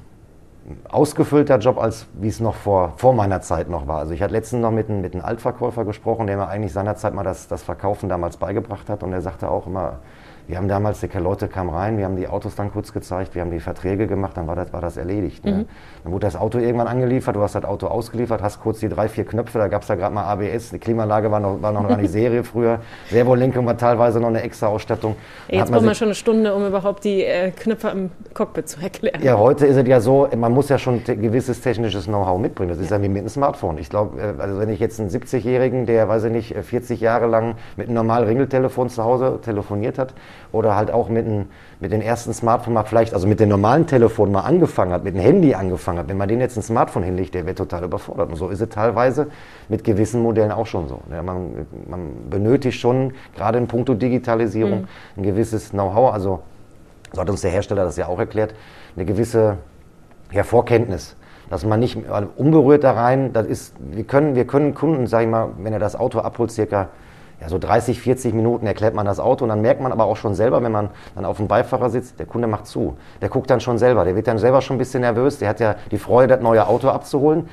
[0.90, 3.98] ausgefüllter Job, als wie es noch vor, vor meiner Zeit noch war.
[3.98, 7.16] Also ich hatte letztens noch mit, einem, mit einem Altverkäufer gesprochen, der mir eigentlich seinerzeit
[7.16, 10.00] mal das, das Verkaufen damals beigebracht hat und er sagte auch immer,
[10.48, 13.42] wir haben damals, die Leute kamen rein, wir haben die Autos dann kurz gezeigt, wir
[13.42, 15.46] haben die Verträge gemacht, dann war das, war das erledigt.
[15.46, 15.52] Ne?
[15.52, 15.66] Mhm.
[16.04, 19.08] Dann wurde das Auto irgendwann angeliefert, du hast das Auto ausgeliefert, hast kurz die drei,
[19.08, 21.86] vier Knöpfe, da gab es da gerade mal ABS, die Klimaanlage war noch, war noch
[21.86, 25.16] eine Serie früher, Servolenkung war teilweise noch eine extra Ausstattung.
[25.48, 29.22] Jetzt braucht man schon eine Stunde, um überhaupt die äh, Knöpfe im Cockpit zu erklären.
[29.24, 32.70] Ja, heute ist es ja so, man muss ja schon gewisses technisches Know-how mitbringen.
[32.70, 33.78] Das ist ja wie mit einem Smartphone.
[33.78, 37.28] Ich glaube, äh, also wenn ich jetzt einen 70-Jährigen, der, weiß ich nicht, 40 Jahre
[37.28, 40.14] lang mit einem normalen Ringeltelefon zu Hause telefoniert hat
[40.52, 43.88] oder halt auch mit, ein, mit den ersten Smartphones mal vielleicht, also mit den normalen
[43.88, 47.04] Telefonen mal angefangen hat, mit dem Handy angefangen hat, wenn man den jetzt ein Smartphone
[47.04, 48.30] hinlegt, der wird total überfordert.
[48.30, 49.28] Und so ist es teilweise
[49.70, 51.00] mit gewissen Modellen auch schon so.
[51.12, 54.88] Ja, man, man, benötigt schon, gerade in puncto Digitalisierung, mhm.
[55.18, 56.14] ein gewisses Know-how.
[56.14, 56.40] Also,
[57.12, 58.54] so hat uns der Hersteller das ja auch erklärt,
[58.96, 59.58] eine gewisse
[60.32, 61.16] ja, Vorkenntnis
[61.50, 61.98] dass man nicht
[62.36, 65.78] unberührt da rein, das ist, wir können, wir können Kunden, sag ich mal, wenn er
[65.78, 66.90] das Auto abholt, circa
[67.44, 70.16] ja, so 30, 40 Minuten erklärt man das Auto und dann merkt man aber auch
[70.16, 72.96] schon selber, wenn man dann auf dem Beifahrer sitzt, der Kunde macht zu.
[73.22, 75.60] Der guckt dann schon selber, der wird dann selber schon ein bisschen nervös, der hat
[75.60, 77.50] ja die Freude, das neue Auto abzuholen.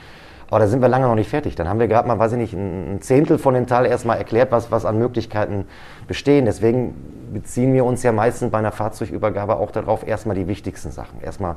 [0.48, 1.54] Aber da sind wir lange noch nicht fertig.
[1.54, 4.50] Dann haben wir gerade mal, weiß ich nicht, ein Zehntel von dem Teil erstmal erklärt,
[4.50, 5.66] was, was an Möglichkeiten
[6.08, 6.44] bestehen.
[6.44, 6.94] Deswegen
[7.32, 11.20] beziehen wir uns ja meistens bei einer Fahrzeugübergabe auch darauf, erstmal die wichtigsten Sachen.
[11.22, 11.54] Erstmal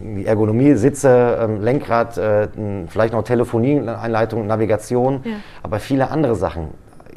[0.00, 2.48] die Ergonomie, Sitze, ähm, Lenkrad, äh,
[2.88, 5.32] vielleicht noch Telefonieeinleitung, Navigation, ja.
[5.62, 6.68] aber viele andere Sachen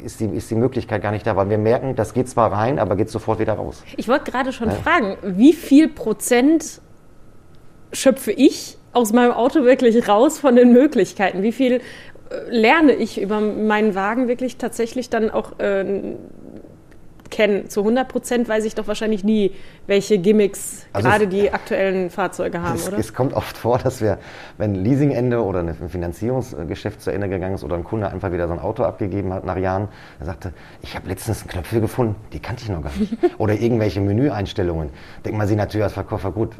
[0.04, 2.78] ist die, ist die Möglichkeit gar nicht da, weil wir merken, das geht zwar rein,
[2.78, 3.82] aber geht sofort wieder raus.
[3.96, 4.74] Ich wollte gerade schon ja.
[4.74, 6.80] fragen, wie viel Prozent
[7.92, 11.42] schöpfe ich aus meinem Auto wirklich raus von den Möglichkeiten?
[11.42, 11.80] Wie viel äh,
[12.50, 16.14] lerne ich über meinen Wagen wirklich tatsächlich dann auch äh,
[17.38, 17.68] kennen.
[17.68, 19.52] Zu 100 Prozent weiß ich doch wahrscheinlich nie,
[19.86, 22.98] welche Gimmicks also gerade die aktuellen Fahrzeuge haben, es, oder?
[22.98, 24.18] Es kommt oft vor, dass wir,
[24.56, 28.48] wenn ein Leasingende oder ein Finanzierungsgeschäft zu Ende gegangen ist oder ein Kunde einfach wieder
[28.48, 29.86] so ein Auto abgegeben hat nach Jahren,
[30.18, 33.16] er sagte, ich habe letztens einen Knöpfe gefunden, die kannte ich noch gar nicht.
[33.38, 34.90] oder irgendwelche Menüeinstellungen.
[35.24, 36.56] Denkt man sich natürlich als Verkäufer, gut,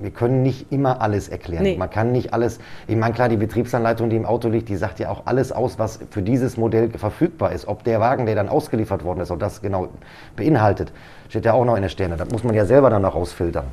[0.00, 1.62] wir können nicht immer alles erklären.
[1.62, 1.76] Nee.
[1.76, 4.98] Man kann nicht alles, ich meine klar, die Betriebsanleitung, die im Auto liegt, die sagt
[4.98, 7.68] ja auch alles aus, was für dieses Modell verfügbar ist.
[7.68, 9.88] Ob der Wagen, der dann ausgeliefert worden ist, ob das genau
[10.36, 10.92] beinhaltet,
[11.28, 12.16] steht ja auch noch in der Sterne.
[12.16, 13.66] Das muss man ja selber dann noch rausfiltern.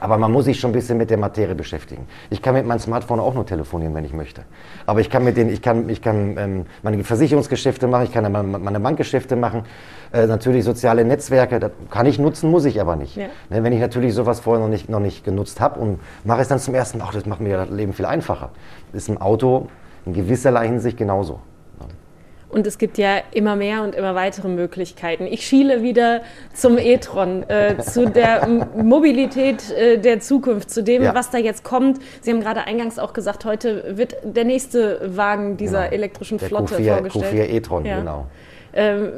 [0.00, 2.08] Aber man muss sich schon ein bisschen mit der Materie beschäftigen.
[2.30, 4.42] Ich kann mit meinem Smartphone auch nur telefonieren, wenn ich möchte.
[4.86, 8.32] Aber ich kann mit den, ich kann, ich kann ähm, meine Versicherungsgeschäfte machen, ich kann
[8.32, 9.64] meine Bankgeschäfte machen.
[10.12, 13.16] Äh, natürlich soziale Netzwerke, das kann ich nutzen, muss ich aber nicht.
[13.16, 13.26] Ja.
[13.50, 16.48] Ne, wenn ich natürlich sowas vorher noch nicht, noch nicht genutzt habe und mache es
[16.48, 18.50] dann zum ersten Mal, das macht mir das Leben viel einfacher.
[18.94, 19.68] Ist im Auto
[20.06, 21.40] in gewisserlei Hinsicht genauso.
[22.50, 25.26] Und es gibt ja immer mehr und immer weitere Möglichkeiten.
[25.26, 31.14] Ich schiele wieder zum e-tron, äh, zu der Mobilität äh, der Zukunft, zu dem, ja.
[31.14, 32.00] was da jetzt kommt.
[32.20, 35.94] Sie haben gerade eingangs auch gesagt, heute wird der nächste Wagen dieser genau.
[35.94, 37.50] elektrischen der Flotte Q4, vorgestellt.
[37.50, 37.98] Q4 e-tron, ja.
[38.00, 38.26] genau.
[38.72, 39.10] Ähm,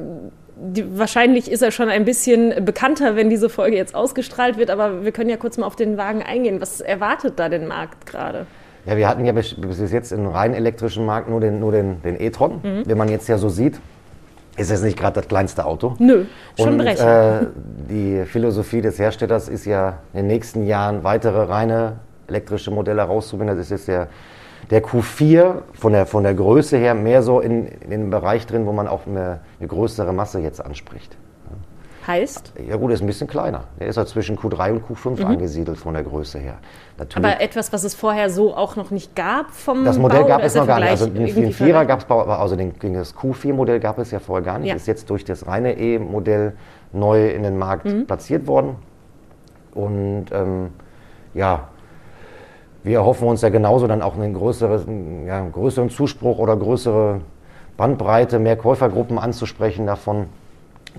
[0.56, 5.04] die, wahrscheinlich ist er schon ein bisschen bekannter, wenn diese Folge jetzt ausgestrahlt wird, aber
[5.04, 6.60] wir können ja kurz mal auf den Wagen eingehen.
[6.60, 8.46] Was erwartet da den Markt gerade?
[8.84, 12.02] Ja, wir hatten ja bis, bis jetzt im rein elektrischen Markt nur den, nur den,
[12.02, 12.60] den e-tron.
[12.62, 12.82] Mhm.
[12.84, 13.80] Wenn man jetzt ja so sieht,
[14.56, 15.94] ist es nicht gerade das kleinste Auto.
[15.98, 16.24] Nö,
[16.58, 17.46] schon Und, äh,
[17.88, 23.56] die Philosophie des Herstellers ist ja in den nächsten Jahren weitere reine elektrische Modelle rauszubringen.
[23.56, 24.08] Das ist jetzt der,
[24.70, 28.66] der Q4 von der, von der Größe her mehr so in, in den Bereich drin,
[28.66, 31.16] wo man auch eine, eine größere Masse jetzt anspricht.
[32.06, 32.54] Heißt?
[32.68, 33.64] Ja gut, er ist ein bisschen kleiner.
[33.78, 35.26] Er ist halt zwischen Q3 und Q5 mhm.
[35.26, 36.58] angesiedelt von der Größe her.
[36.98, 37.30] Natürlich.
[37.30, 40.42] Aber etwas, was es vorher so auch noch nicht gab vom Das Modell Bau, gab
[40.42, 40.90] es noch gar nicht.
[40.90, 44.70] Also den, Vierer gab es, also den, das Q4-Modell gab es ja vorher gar nicht.
[44.70, 44.74] Ja.
[44.74, 46.54] Ist jetzt durch das reine E-Modell
[46.92, 48.06] neu in den Markt mhm.
[48.06, 48.76] platziert worden.
[49.74, 50.70] Und ähm,
[51.34, 51.68] ja,
[52.82, 57.20] wir erhoffen uns ja genauso dann auch einen größeren, ja, einen größeren Zuspruch oder größere
[57.76, 60.26] Bandbreite, mehr Käufergruppen anzusprechen davon.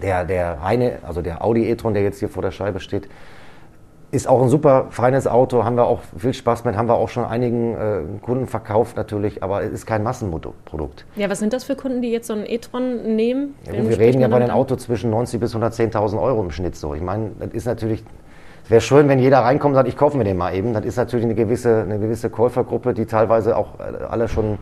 [0.02, 3.08] Der, der reine, also der Audi e-tron, der jetzt hier vor der Scheibe steht,
[4.14, 7.10] ist auch ein super feines Auto, haben wir auch viel Spaß mit, haben wir auch
[7.10, 11.06] schon einigen äh, Kunden verkauft natürlich, aber es ist kein Massenprodukt.
[11.16, 13.56] Ja, was sind das für Kunden, die jetzt so einen e-tron nehmen?
[13.66, 16.94] Ja, wir reden ja bei den Autos zwischen 90 bis 110.000 Euro im Schnitt so.
[16.94, 18.04] Ich meine, das ist natürlich,
[18.66, 20.74] es wäre schön, wenn jeder reinkommt und sagt, ich kaufe mir den mal eben.
[20.74, 24.60] Das ist natürlich eine gewisse, eine gewisse Käufergruppe, die teilweise auch äh, alle schon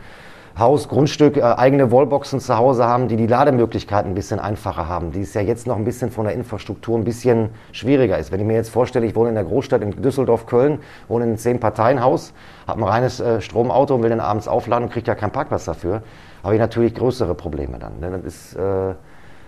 [0.57, 5.11] Haus, Grundstück, äh, eigene Wallboxen zu Hause haben, die die Lademöglichkeiten ein bisschen einfacher haben,
[5.11, 8.31] die es ja jetzt noch ein bisschen von der Infrastruktur ein bisschen schwieriger ist.
[8.31, 11.29] Wenn ich mir jetzt vorstelle, ich wohne in der Großstadt in Düsseldorf, Köln, wohne in
[11.31, 12.33] einem Zehn-Parteien-Haus,
[12.67, 15.65] habe ein reines äh, Stromauto und will dann abends aufladen und kriege ja keinen Parkplatz
[15.65, 16.03] dafür,
[16.43, 17.99] habe ich natürlich größere Probleme dann.
[17.99, 18.11] Ne?
[18.11, 18.93] Das ist äh,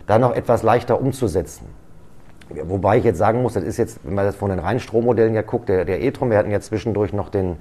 [0.08, 1.68] dann noch etwas leichter umzusetzen.
[2.50, 5.34] Wobei ich jetzt sagen muss, das ist jetzt, wenn man das von den reinen Strommodellen
[5.34, 7.58] ja guckt, der, der e-tron, wir hatten ja zwischendurch noch den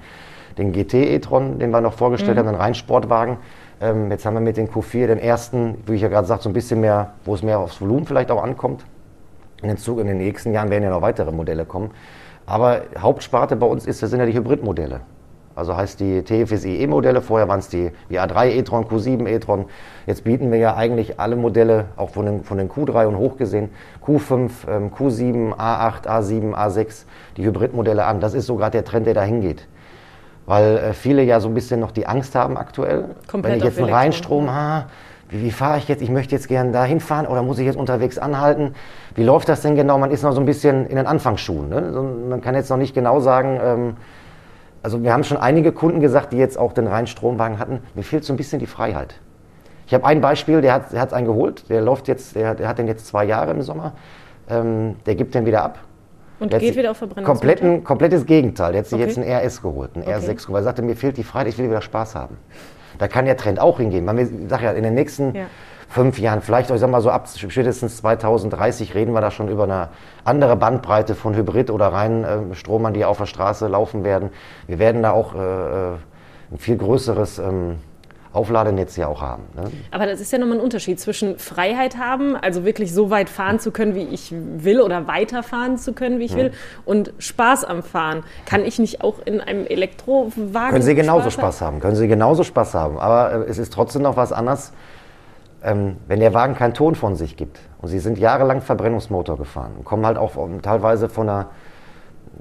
[0.57, 2.39] den GT e-tron, den wir noch vorgestellt mhm.
[2.39, 3.37] haben, den Reinsportwagen.
[3.81, 6.49] Ähm, jetzt haben wir mit den Q4 den ersten, wie ich ja gerade sagte, so
[6.49, 8.85] ein bisschen mehr, wo es mehr aufs Volumen vielleicht auch ankommt.
[9.61, 11.91] In den, Zug, in den nächsten Jahren werden ja noch weitere Modelle kommen.
[12.45, 15.01] Aber Hauptsparte bei uns ist, das sind ja die Hybridmodelle.
[15.55, 19.65] Also heißt die TFSI E-Modelle, vorher waren es die, die A3 e-tron, Q7 e-tron.
[20.07, 23.37] Jetzt bieten wir ja eigentlich alle Modelle, auch von den, von den Q3 und hoch
[23.37, 23.69] gesehen,
[24.05, 27.05] Q5, ähm, Q7, A8, A7, A6,
[27.37, 28.19] die Hybridmodelle an.
[28.19, 29.67] Das ist so gerade der Trend, der dahin geht
[30.45, 33.05] weil äh, viele ja so ein bisschen noch die Angst haben aktuell.
[33.27, 34.85] Komplett Wenn ich jetzt einen Reinstrom habe,
[35.29, 36.01] wie, wie fahre ich jetzt?
[36.01, 38.75] Ich möchte jetzt gerne dahin fahren oder muss ich jetzt unterwegs anhalten?
[39.15, 39.97] Wie läuft das denn genau?
[39.97, 41.69] Man ist noch so ein bisschen in den Anfangsschuhen.
[41.69, 41.93] Ne?
[41.93, 43.97] So, man kann jetzt noch nicht genau sagen, ähm,
[44.81, 48.25] also wir haben schon einige Kunden gesagt, die jetzt auch den Reinstromwagen hatten, mir fehlt
[48.25, 49.15] so ein bisschen die Freiheit.
[49.87, 52.67] Ich habe ein Beispiel, der hat, der hat einen geholt, der läuft jetzt, der, der
[52.67, 53.93] hat den jetzt zwei Jahre im Sommer,
[54.49, 55.79] ähm, der gibt den wieder ab
[56.43, 57.83] und der geht wieder auf Verbrennungsmotor?
[57.83, 58.73] Komplettes Gegenteil.
[58.73, 59.07] Der hat sich okay.
[59.07, 60.13] jetzt ein RS geholt, ein okay.
[60.13, 62.37] R6, weil er sagte, mir fehlt die Freiheit, ich will wieder Spaß haben.
[62.97, 64.05] Da kann der Trend auch hingehen.
[64.05, 65.45] Man, sage ja, in den nächsten ja.
[65.89, 69.63] fünf Jahren, vielleicht, ich sag mal so ab spätestens 2030 reden wir da schon über
[69.63, 69.89] eine
[70.23, 74.29] andere Bandbreite von Hybrid- oder reinen äh, Stromern, die auf der Straße laufen werden.
[74.67, 75.97] Wir werden da auch äh, äh
[76.51, 77.39] ein viel größeres...
[77.39, 77.77] Ähm,
[78.33, 79.43] Aufladenetz ja auch haben.
[79.55, 79.71] Ne?
[79.91, 83.59] Aber das ist ja nochmal ein Unterschied zwischen Freiheit haben, also wirklich so weit fahren
[83.59, 86.37] zu können, wie ich will oder weiterfahren zu können, wie ich hm.
[86.39, 86.51] will,
[86.83, 88.23] und Spaß am Fahren.
[88.45, 92.07] Kann ich nicht auch in einem Elektrowagen Können Sie genauso Spaß, Spaß haben, können Sie
[92.07, 92.97] genauso Spaß haben.
[92.97, 94.73] Aber äh, es ist trotzdem noch was anderes,
[95.63, 99.73] ähm, wenn der Wagen keinen Ton von sich gibt und Sie sind jahrelang Verbrennungsmotor gefahren
[99.77, 100.31] und kommen halt auch
[100.63, 101.49] teilweise von einer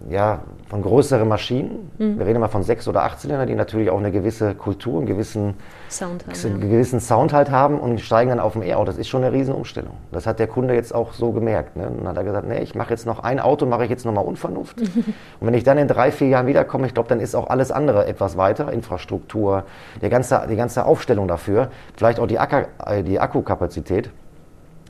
[0.08, 1.90] ja, von größeren Maschinen.
[1.98, 2.18] Mhm.
[2.18, 5.06] Wir reden mal von sechs oder acht Zylinder, die natürlich auch eine gewisse Kultur, einen
[5.06, 5.54] gewissen
[5.90, 8.86] Sound, halt, einen gewissen Sound halt haben und steigen dann auf dem E-Auto.
[8.86, 9.92] Das ist schon eine Riesenumstellung.
[10.10, 11.76] Das hat der Kunde jetzt auch so gemerkt.
[11.76, 11.90] Ne?
[11.96, 14.24] Dann hat er gesagt, nee, ich mache jetzt noch ein Auto, mache ich jetzt nochmal
[14.24, 14.80] Unvernunft.
[14.80, 15.06] und
[15.40, 18.06] wenn ich dann in drei, vier Jahren wiederkomme, ich glaube, dann ist auch alles andere
[18.06, 18.72] etwas weiter.
[18.72, 19.64] Infrastruktur,
[20.00, 24.10] die ganze, die ganze Aufstellung dafür, vielleicht auch die, Acker, äh, die Akkukapazität.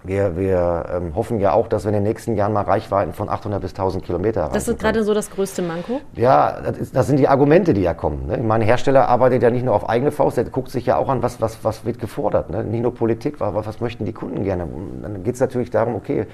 [0.04, 3.28] Wir, wir ähm, hoffen ja auch, dass wir in den nächsten Jahren mal Reichweiten von
[3.28, 4.54] 800 bis 1000 Kilometer erreichen.
[4.54, 6.00] Das ist gerade so das größte Manko?
[6.14, 8.26] Ja, das, ist, das sind die Argumente, die ja kommen.
[8.26, 8.38] Ne?
[8.38, 11.08] Ich meine, Hersteller arbeitet ja nicht nur auf eigene Faust, der guckt sich ja auch
[11.08, 12.50] an, was, was, was wird gefordert.
[12.50, 12.64] Ne?
[12.64, 14.66] Nicht nur Politik, was, was möchten die Kunden gerne.
[15.02, 16.26] Dann geht es natürlich darum, okay,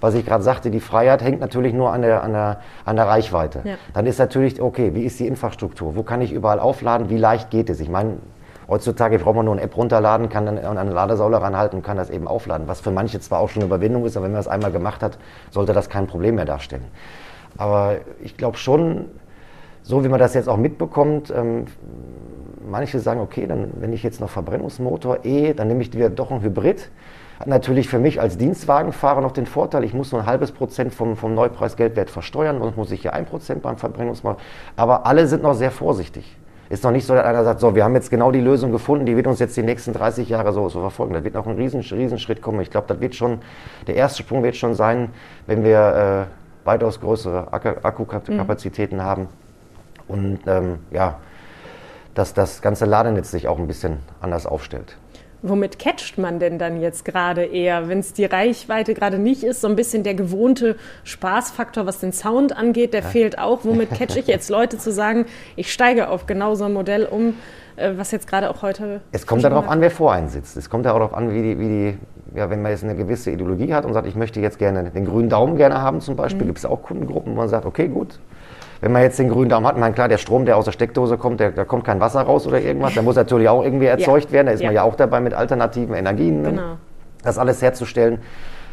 [0.00, 3.06] was ich gerade sagte, die Freiheit hängt natürlich nur an der, an der, an der
[3.06, 3.60] Reichweite.
[3.62, 3.74] Ja.
[3.94, 5.94] Dann ist natürlich, okay, wie ist die Infrastruktur?
[5.94, 7.08] Wo kann ich überall aufladen?
[7.08, 7.78] Wie leicht geht es?
[7.78, 8.16] Ich meine,
[8.68, 11.96] Heutzutage braucht man nur eine App runterladen, kann dann an eine Ladesäule ranhalten und kann
[11.96, 12.68] das eben aufladen.
[12.68, 15.02] Was für manche zwar auch schon eine Überwindung ist, aber wenn man das einmal gemacht
[15.02, 15.18] hat,
[15.50, 16.84] sollte das kein Problem mehr darstellen.
[17.56, 19.06] Aber ich glaube schon,
[19.82, 21.66] so wie man das jetzt auch mitbekommt, ähm,
[22.68, 26.30] manche sagen, okay, dann wenn ich jetzt noch Verbrennungsmotor, E, dann nehme ich wieder doch
[26.30, 26.90] einen Hybrid.
[27.38, 30.94] Hat natürlich für mich als Dienstwagenfahrer noch den Vorteil, ich muss nur ein halbes Prozent
[30.94, 34.40] vom, vom Neupreisgeldwert versteuern, sonst muss ich hier ein Prozent beim Verbrennungsmotor.
[34.76, 36.36] Aber alle sind noch sehr vorsichtig.
[36.72, 39.04] Ist noch nicht so, dass einer sagt, so, wir haben jetzt genau die Lösung gefunden,
[39.04, 41.12] die wird uns jetzt die nächsten 30 Jahre so, so verfolgen.
[41.12, 42.62] Da wird noch ein riesen, riesen Schritt kommen.
[42.62, 43.40] Ich glaube, das wird schon,
[43.86, 45.10] der erste Sprung wird schon sein,
[45.46, 46.28] wenn wir
[46.64, 49.02] äh, weitaus größere Akkukapazitäten mhm.
[49.02, 49.28] haben.
[50.08, 51.18] Und ähm, ja,
[52.14, 54.96] dass das ganze Ladenetz sich auch ein bisschen anders aufstellt.
[55.42, 59.60] Womit catcht man denn dann jetzt gerade eher, wenn es die Reichweite gerade nicht ist?
[59.60, 63.08] So ein bisschen der gewohnte Spaßfaktor, was den Sound angeht, der ja.
[63.08, 63.64] fehlt auch.
[63.64, 65.26] Womit catch ich jetzt Leute zu sagen,
[65.56, 67.34] ich steige auf genau so ein Modell um,
[67.76, 69.00] äh, was jetzt gerade auch heute.
[69.10, 70.56] Es kommt darauf an, wer vor einen sitzt.
[70.56, 71.98] Es kommt darauf an, wie die, wie die
[72.34, 75.04] ja, wenn man jetzt eine gewisse Ideologie hat und sagt, ich möchte jetzt gerne den
[75.04, 76.46] grünen Daumen gerne haben zum Beispiel, mhm.
[76.46, 78.18] gibt es auch Kundengruppen, wo man sagt, okay, gut,
[78.82, 81.16] wenn man jetzt den grünen Daumen hat, mein klar, der Strom, der aus der Steckdose
[81.16, 84.26] kommt, der, da kommt kein Wasser raus oder irgendwas, der muss natürlich auch irgendwie erzeugt
[84.26, 84.32] ja.
[84.32, 84.48] werden.
[84.48, 84.66] Da ist ja.
[84.66, 86.42] man ja auch dabei mit alternativen Energien.
[86.42, 86.50] Ne?
[86.50, 86.76] Genau.
[87.22, 88.18] Das alles herzustellen,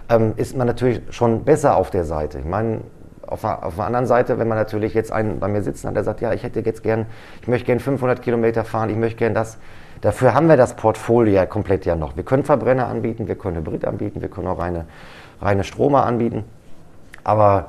[0.10, 2.40] ähm, ist man natürlich schon besser auf der Seite.
[2.40, 2.82] Ich meine,
[3.28, 6.04] auf, auf der anderen Seite, wenn man natürlich jetzt einen bei mir sitzen hat, der
[6.04, 7.06] sagt, ja, ich hätte jetzt gern,
[7.44, 9.60] ich möchte gern 500 Kilometer fahren, ich möchte gern das.
[10.02, 12.16] Dafür haben wir das Portfolio ja komplett ja noch.
[12.16, 14.86] Wir können Verbrenner anbieten, wir können Hybrid anbieten, wir können auch reine,
[15.40, 16.46] reine Stromer anbieten.
[17.24, 17.68] Aber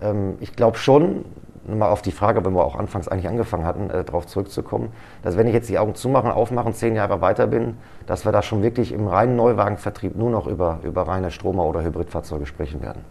[0.00, 1.24] ähm, ich glaube schon,
[1.66, 4.92] mal auf die Frage, wenn wir auch anfangs eigentlich angefangen hatten, äh, darauf zurückzukommen,
[5.22, 8.42] dass wenn ich jetzt die Augen zumachen, aufmachen, zehn Jahre weiter bin, dass wir da
[8.42, 13.04] schon wirklich im reinen Neuwagenvertrieb nur noch über, über reine Stromer- oder Hybridfahrzeuge sprechen werden.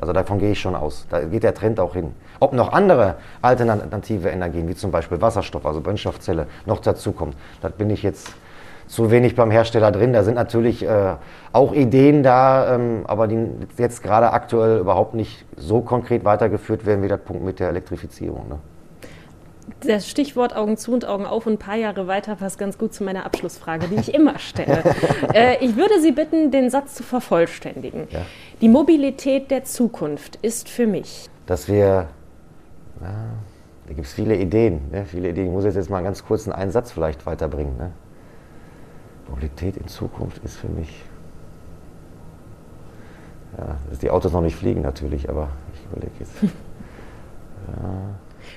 [0.00, 1.06] Also davon gehe ich schon aus.
[1.08, 2.12] Da geht der Trend auch hin.
[2.40, 7.90] Ob noch andere alternative Energien, wie zum Beispiel Wasserstoff, also Brennstoffzelle, noch dazukommen, das bin
[7.90, 8.32] ich jetzt
[8.88, 10.12] zu wenig beim Hersteller drin.
[10.12, 11.14] Da sind natürlich äh,
[11.52, 13.46] auch Ideen da, ähm, aber die
[13.76, 18.48] jetzt gerade aktuell überhaupt nicht so konkret weitergeführt werden wie der Punkt mit der Elektrifizierung.
[18.48, 18.58] Ne?
[19.80, 22.94] Das Stichwort Augen zu und Augen auf und ein paar Jahre weiter passt ganz gut
[22.94, 24.82] zu meiner Abschlussfrage, die ich immer stelle.
[25.34, 28.08] äh, ich würde Sie bitten, den Satz zu vervollständigen.
[28.10, 28.20] Ja.
[28.60, 31.28] Die Mobilität der Zukunft ist für mich.
[31.46, 32.08] Dass wir,
[33.00, 33.08] na,
[33.86, 35.04] da gibt es viele Ideen, ne?
[35.04, 35.48] viele Ideen.
[35.48, 37.76] Ich muss jetzt mal ganz kurz einen Satz vielleicht weiterbringen.
[37.76, 37.92] Ne?
[39.28, 41.04] Mobilität in Zukunft ist für mich.
[43.56, 46.42] Ja, dass die Autos noch nicht fliegen natürlich, aber ich überlege jetzt.
[46.42, 46.50] ja.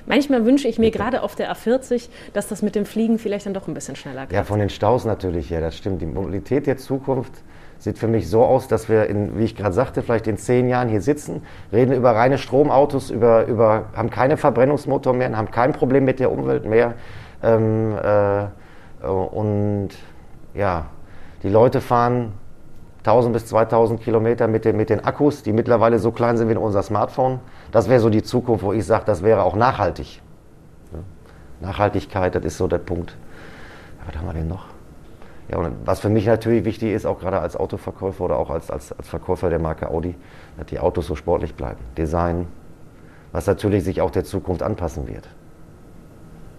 [0.06, 3.54] Manchmal wünsche ich mir gerade auf der A40, dass das mit dem Fliegen vielleicht dann
[3.54, 4.32] doch ein bisschen schneller geht.
[4.32, 6.00] Ja, von den Staus natürlich, ja, das stimmt.
[6.02, 7.32] Die Mobilität der Zukunft
[7.78, 10.68] sieht für mich so aus, dass wir, in, wie ich gerade sagte, vielleicht in zehn
[10.68, 15.72] Jahren hier sitzen, reden über reine Stromautos, über, über, haben keine Verbrennungsmotor mehr, haben kein
[15.72, 16.94] Problem mit der Umwelt mehr.
[17.42, 18.46] Ähm, äh,
[19.06, 19.90] und
[20.54, 20.86] ja,
[21.42, 22.32] die Leute fahren
[23.04, 26.54] 1000 bis 2000 Kilometer mit den, mit den Akkus, die mittlerweile so klein sind wie
[26.54, 27.40] unser Smartphone.
[27.72, 30.22] Das wäre so die Zukunft, wo ich sage, das wäre auch nachhaltig.
[31.60, 33.16] Nachhaltigkeit, das ist so der Punkt.
[34.06, 34.66] was haben wir denn noch?
[35.48, 38.70] Ja, und was für mich natürlich wichtig ist, auch gerade als Autoverkäufer oder auch als,
[38.70, 40.14] als, als Verkäufer der Marke Audi,
[40.56, 41.80] dass die Autos so sportlich bleiben.
[41.96, 42.46] Design,
[43.32, 45.28] was natürlich sich auch der Zukunft anpassen wird.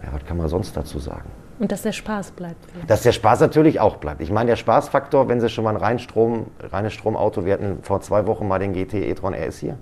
[0.03, 1.29] Ja, was kann man sonst dazu sagen?
[1.59, 2.57] Und dass der Spaß bleibt.
[2.87, 4.21] Dass der Spaß natürlich auch bleibt.
[4.21, 7.79] Ich meine, der Spaßfaktor, wenn Sie schon mal ein rein Strom, reines Stromauto, wir hatten
[7.83, 9.77] vor zwei Wochen mal den GT e-tron RS hier.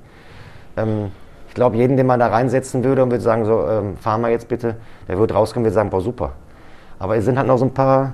[0.78, 1.12] Ähm,
[1.48, 4.30] ich glaube, jeden, den man da reinsetzen würde und würde sagen, so, ähm, fahren wir
[4.30, 6.34] jetzt bitte, der würde rauskommen und würde sagen, boah, super.
[7.00, 8.14] Aber es sind halt noch so ein paar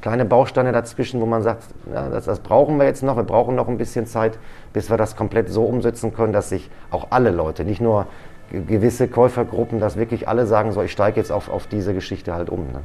[0.00, 3.56] kleine Bausteine dazwischen, wo man sagt, ja, das, das, brauchen wir jetzt noch, wir brauchen
[3.56, 4.38] noch ein bisschen Zeit,
[4.72, 8.06] bis wir das komplett so umsetzen können, dass sich auch alle Leute, nicht nur
[8.50, 12.50] gewisse Käufergruppen, dass wirklich alle sagen, so ich steige jetzt auf, auf diese Geschichte halt
[12.50, 12.60] um.
[12.72, 12.80] Ne?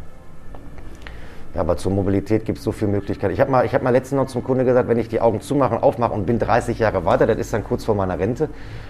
[1.56, 3.34] Ja, aber zur Mobilität gibt es so viele Möglichkeiten.
[3.34, 5.76] Ich habe mal, hab mal letztens noch zum Kunde gesagt, wenn ich die Augen zumache
[5.76, 8.50] und aufmache und bin 30 Jahre weiter, das ist dann kurz vor meiner Rente,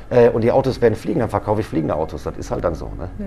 [0.09, 2.23] äh, und die Autos werden fliegen, dann verkaufe ich fliegende Autos.
[2.23, 2.85] Das ist halt dann so.
[2.85, 3.09] Ne?
[3.19, 3.25] Ja.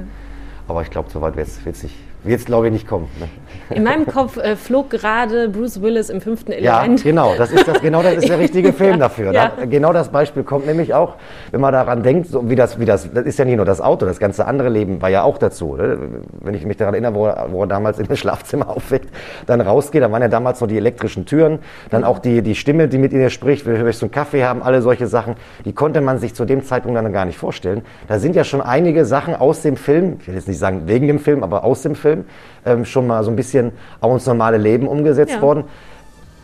[0.68, 1.94] Aber ich glaube, so weit wird es nicht,
[2.26, 3.08] wird es, glaube ich, nicht kommen.
[3.18, 3.28] Ne?
[3.70, 7.00] In meinem Kopf äh, flog gerade Bruce Willis im fünften Element.
[7.00, 9.32] Ja, genau, das ist, das, genau das ist der richtige Film dafür.
[9.32, 9.52] Ja.
[9.56, 11.16] Da, genau das Beispiel kommt nämlich auch,
[11.50, 13.80] wenn man daran denkt, so wie das, wie das, das ist ja nicht nur das
[13.80, 15.74] Auto, das ganze andere Leben war ja auch dazu.
[15.74, 15.98] Ne?
[16.40, 19.08] Wenn ich mich daran erinnere, wo er, wo er damals in das Schlafzimmer aufweckt,
[19.46, 21.58] dann rausgeht, da waren ja damals noch die elektrischen Türen,
[21.90, 24.62] dann auch die, die Stimme, die mit ihr spricht, will ich so einen Kaffee haben,
[24.62, 25.34] alle solche Sachen,
[25.64, 27.82] die konnte man sich zu dem Zeitpunkt dann gar nicht vorstellen.
[28.06, 31.06] Da sind ja schon einige Sachen aus dem Film, ich will jetzt nicht sagen wegen
[31.08, 32.15] dem Film, aber aus dem Film,
[32.64, 35.42] ähm, schon mal so ein bisschen auch ins normale Leben umgesetzt ja.
[35.42, 35.64] worden.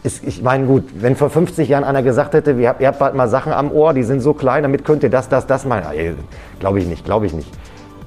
[0.02, 2.98] Ist, ich meine, gut, wenn vor 50 Jahren einer gesagt hätte, ihr habt, ihr habt
[2.98, 5.64] bald mal Sachen am Ohr, die sind so klein, damit könnt ihr das, das, das
[5.64, 5.84] machen.
[6.58, 7.48] Glaube ich nicht, glaube ich nicht.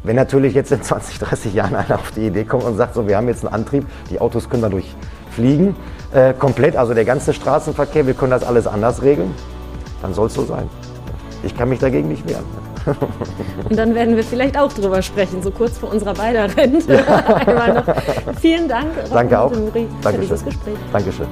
[0.03, 3.07] Wenn natürlich jetzt in 20, 30 Jahren einer auf die Idee kommt und sagt, so,
[3.07, 4.93] wir haben jetzt einen Antrieb, die Autos können dadurch
[5.31, 5.75] fliegen,
[6.13, 9.33] äh, komplett, also der ganze Straßenverkehr, wir können das alles anders regeln,
[10.01, 10.69] dann soll es so sein.
[11.43, 12.64] Ich kann mich dagegen nicht wehren.
[13.69, 16.93] Und dann werden wir vielleicht auch drüber sprechen, so kurz vor unserer beider Rente.
[16.93, 17.25] Ja.
[17.35, 17.85] Einmal noch.
[18.39, 19.51] Vielen Dank, Danke auch.
[19.51, 20.75] Muri, für dieses Gespräch.
[20.91, 21.27] Dankeschön.